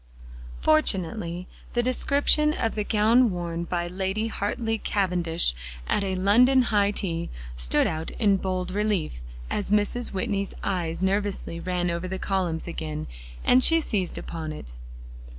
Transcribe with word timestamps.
Fortunately 0.59 1.47
the 1.73 1.83
description 1.83 2.53
of 2.55 2.73
the 2.73 2.83
gown 2.83 3.29
worn 3.29 3.65
by 3.65 3.87
Lady 3.87 4.29
Hartly 4.29 4.79
Cavendish 4.79 5.53
at 5.85 6.03
a 6.03 6.15
London 6.15 6.63
high 6.63 6.89
tea, 6.89 7.29
stood 7.55 7.85
out 7.85 8.09
in 8.17 8.37
bold 8.37 8.71
relief, 8.71 9.21
as 9.51 9.69
Mrs. 9.69 10.11
Whitney's 10.11 10.55
eyes 10.63 11.03
nervously 11.03 11.59
ran 11.59 11.91
over 11.91 12.07
the 12.07 12.17
columns 12.17 12.65
again, 12.65 13.05
and 13.43 13.63
she 13.63 13.79
seized 13.79 14.17
upon 14.17 14.51
it. 14.51 14.73